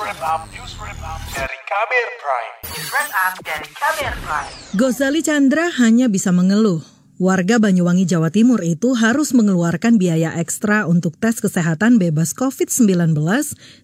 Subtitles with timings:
[0.00, 2.54] wrap up, news wrap up dari Kamer Prime.
[2.66, 4.50] News Wrap dari Kamer Prime.
[4.74, 6.82] Gozali Chandra hanya bisa mengeluh.
[7.22, 13.14] Warga Banyuwangi, Jawa Timur itu harus mengeluarkan biaya ekstra untuk tes kesehatan bebas COVID-19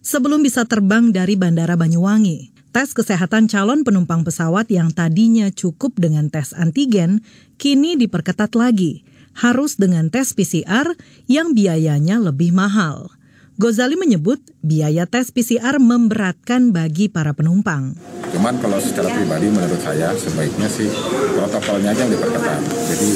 [0.03, 2.51] sebelum bisa terbang dari Bandara Banyuwangi.
[2.75, 7.23] Tes kesehatan calon penumpang pesawat yang tadinya cukup dengan tes antigen
[7.55, 10.91] kini diperketat lagi, harus dengan tes PCR
[11.31, 13.15] yang biayanya lebih mahal.
[13.59, 17.99] Gozali menyebut biaya tes PCR memberatkan bagi para penumpang.
[18.31, 20.87] Cuman kalau secara pribadi menurut saya sebaiknya sih
[21.35, 22.61] protokolnya aja yang diperketat.
[22.63, 23.11] Jadi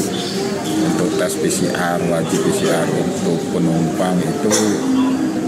[0.91, 4.52] untuk tes PCR, wajib PCR untuk penumpang itu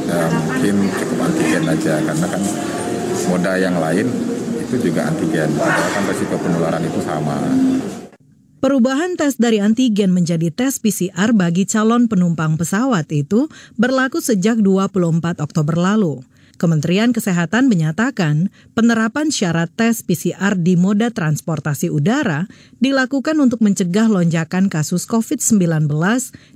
[0.07, 2.41] ya, mungkin cukup antigen aja karena kan
[3.27, 4.07] moda yang lain
[4.63, 5.51] itu juga antigen.
[5.59, 7.35] Padahal kan resiko penularan itu sama.
[8.57, 13.45] Perubahan tes dari antigen menjadi tes PCR bagi calon penumpang pesawat itu
[13.77, 16.25] berlaku sejak 24 Oktober lalu.
[16.57, 22.49] Kementerian Kesehatan menyatakan penerapan syarat tes PCR di moda transportasi udara
[22.81, 25.85] dilakukan untuk mencegah lonjakan kasus COVID-19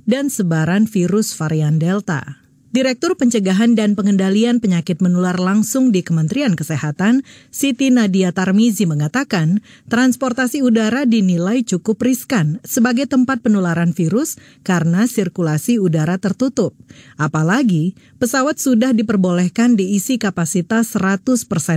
[0.02, 2.41] dan sebaran virus varian Delta.
[2.72, 7.20] Direktur Pencegahan dan Pengendalian Penyakit Menular langsung di Kementerian Kesehatan,
[7.52, 9.60] Siti Nadia Tarmizi mengatakan,
[9.92, 16.72] transportasi udara dinilai cukup riskan sebagai tempat penularan virus karena sirkulasi udara tertutup.
[17.20, 21.28] Apalagi, pesawat sudah diperbolehkan diisi kapasitas 100%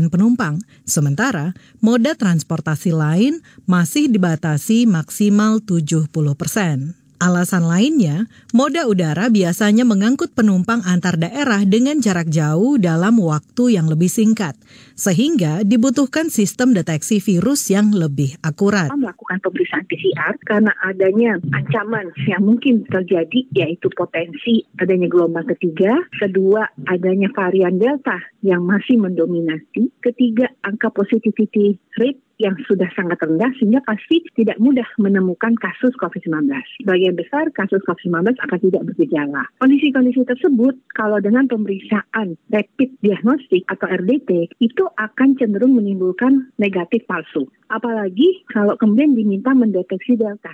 [0.08, 1.52] penumpang, sementara
[1.84, 7.05] moda transportasi lain masih dibatasi maksimal 70%.
[7.16, 13.88] Alasan lainnya, moda udara biasanya mengangkut penumpang antar daerah dengan jarak jauh dalam waktu yang
[13.88, 14.60] lebih singkat,
[15.00, 18.92] sehingga dibutuhkan sistem deteksi virus yang lebih akurat.
[18.92, 26.68] melakukan pemeriksaan PCR karena adanya ancaman yang mungkin terjadi yaitu potensi adanya gelombang ketiga, kedua
[26.84, 33.80] adanya varian Delta yang masih mendominasi, ketiga angka positivity rate yang sudah sangat rendah sehingga
[33.84, 36.52] pasti tidak mudah menemukan kasus COVID-19.
[36.84, 39.44] Sebagian besar kasus COVID-19 akan tidak bergejala.
[39.60, 47.48] Kondisi-kondisi tersebut kalau dengan pemeriksaan rapid diagnostik atau RDT itu akan cenderung menimbulkan negatif palsu.
[47.72, 50.54] Apalagi kalau kemudian diminta mendeteksi delta.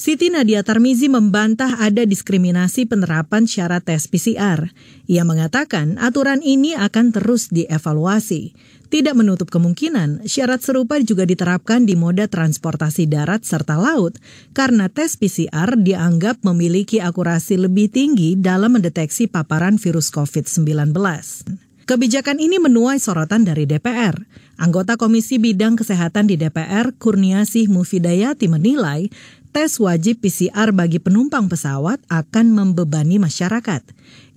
[0.00, 4.72] Siti Nadia Tarmizi membantah ada diskriminasi penerapan syarat tes PCR.
[5.04, 8.56] Ia mengatakan aturan ini akan terus dievaluasi.
[8.90, 14.18] Tidak menutup kemungkinan syarat serupa juga diterapkan di moda transportasi darat serta laut
[14.50, 20.90] karena tes PCR dianggap memiliki akurasi lebih tinggi dalam mendeteksi paparan virus COVID-19.
[21.86, 24.14] Kebijakan ini menuai sorotan dari DPR.
[24.58, 29.10] Anggota Komisi Bidang Kesehatan di DPR, Kurniasih Mufidayati menilai
[29.50, 33.82] tes wajib PCR bagi penumpang pesawat akan membebani masyarakat.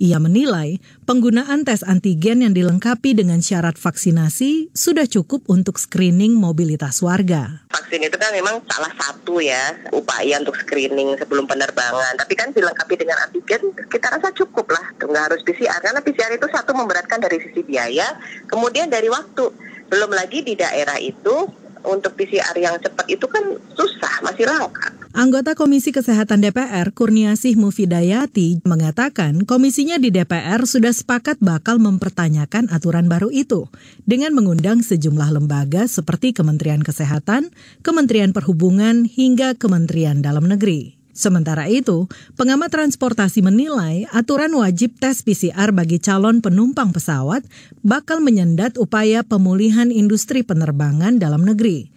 [0.01, 6.99] Ia menilai penggunaan tes antigen yang dilengkapi dengan syarat vaksinasi sudah cukup untuk screening mobilitas
[7.05, 7.61] warga.
[7.69, 12.17] Vaksin itu kan memang salah satu ya upaya untuk screening sebelum penerbangan.
[12.17, 16.49] Tapi kan dilengkapi dengan antigen kita rasa cukup lah, nggak harus PCR karena PCR itu
[16.49, 18.17] satu memberatkan dari sisi biaya,
[18.49, 19.45] kemudian dari waktu.
[19.93, 21.45] Belum lagi di daerah itu
[21.85, 23.43] untuk PCR yang cepat itu kan
[23.75, 25.02] susah, masih langka.
[25.13, 33.05] Anggota Komisi Kesehatan DPR, Kurniasih Mufidayati, mengatakan komisinya di DPR sudah sepakat bakal mempertanyakan aturan
[33.05, 33.69] baru itu
[34.09, 37.53] dengan mengundang sejumlah lembaga seperti Kementerian Kesehatan,
[37.85, 40.97] Kementerian Perhubungan, hingga Kementerian Dalam Negeri.
[41.13, 47.45] Sementara itu, pengamat transportasi menilai aturan wajib tes PCR bagi calon penumpang pesawat
[47.85, 51.93] bakal menyendat upaya pemulihan industri penerbangan dalam negeri.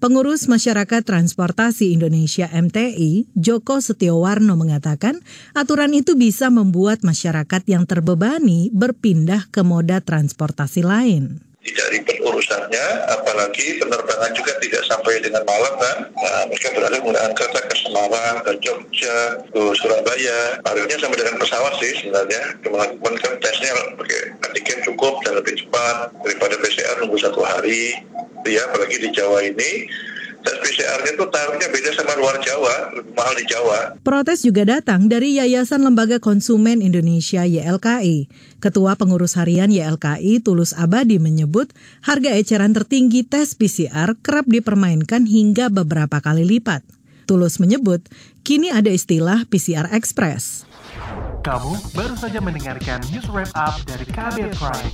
[0.00, 5.20] Pengurus Masyarakat Transportasi Indonesia MTI, Joko Setiowarno mengatakan,
[5.52, 12.86] aturan itu bisa membuat masyarakat yang terbebani berpindah ke moda transportasi lain tidak ribet urusannya,
[13.20, 15.96] apalagi penerbangan juga tidak sampai dengan malam kan.
[16.08, 20.56] Nah, mereka berada menggunakan kereta ke Semarang, ke Jogja, ke Surabaya.
[20.64, 22.64] Akhirnya sama dengan pesawat sih sebenarnya.
[22.64, 27.92] Melakukan kan tesnya pakai antigen cukup dan lebih cepat daripada PCR nunggu satu hari.
[28.48, 29.90] Ya, apalagi di Jawa ini
[30.40, 33.78] tes PCR-nya itu taruhnya beda sama luar Jawa, lebih mahal di Jawa.
[34.00, 38.32] Protes juga datang dari Yayasan Lembaga Konsumen Indonesia YLKI.
[38.56, 41.72] Ketua Pengurus Harian YLKI Tulus Abadi menyebut
[42.04, 46.80] harga eceran tertinggi tes PCR kerap dipermainkan hingga beberapa kali lipat.
[47.28, 48.02] Tulus menyebut
[48.42, 50.66] kini ada istilah PCR Express.
[51.40, 54.92] Kamu baru saja mendengarkan news wrap up dari Kabel Prime.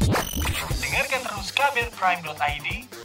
[0.79, 2.69] Dengarkan terus kabelprime.id,